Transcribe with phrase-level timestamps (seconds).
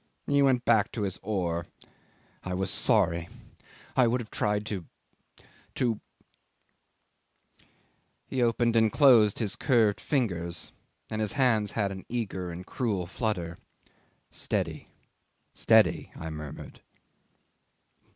[0.25, 1.67] He went back to his oar.
[2.43, 3.29] I was sorry.
[3.95, 4.85] I would have tried to
[5.75, 6.01] to..."
[8.27, 10.73] 'He opened and closed his curved fingers,
[11.11, 13.59] and his hands had an eager and cruel flutter.
[14.31, 14.87] "Steady,
[15.53, 16.81] steady," I murmured.